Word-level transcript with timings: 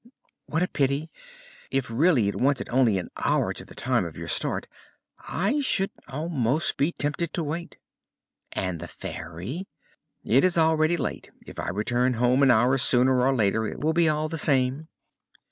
"What 0.47 0.63
a 0.63 0.67
pity! 0.67 1.11
If 1.69 1.87
really 1.91 2.27
it 2.27 2.33
wanted 2.35 2.67
only 2.69 2.97
an 2.97 3.11
hour 3.17 3.53
to 3.53 3.63
the 3.63 3.75
time 3.75 4.03
of 4.03 4.17
your 4.17 4.27
start, 4.27 4.67
I 5.19 5.59
should 5.59 5.91
almost 6.07 6.75
be 6.75 6.93
tempted 6.93 7.33
to 7.33 7.43
wait." 7.43 7.77
"And 8.51 8.79
the 8.79 8.87
Fairy?" 8.87 9.67
"It 10.23 10.43
is 10.43 10.57
already 10.57 10.97
late. 10.97 11.29
If 11.45 11.59
I 11.59 11.69
return 11.69 12.15
home 12.15 12.41
an 12.41 12.49
hour 12.49 12.79
sooner 12.79 13.21
or 13.21 13.35
later 13.35 13.67
it 13.67 13.79
will 13.79 13.93
be 13.93 14.09
all 14.09 14.27
the 14.27 14.39
same." 14.39 14.87